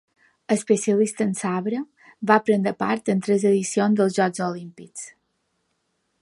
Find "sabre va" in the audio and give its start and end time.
1.41-2.37